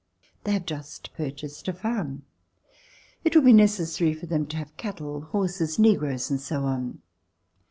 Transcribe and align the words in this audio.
They 0.45 0.53
have 0.53 0.65
just 0.65 1.13
purchased 1.13 1.67
a 1.67 1.73
farm. 1.73 2.23
It 3.23 3.35
will 3.35 3.43
be 3.43 3.53
necessary 3.53 4.15
for 4.15 4.25
them 4.25 4.47
to 4.47 4.57
have 4.57 4.75
cattle, 4.75 5.21
horses, 5.29 5.77
negroes 5.77 6.31
and 6.31 6.41
so 6.41 6.63
on. 6.63 7.03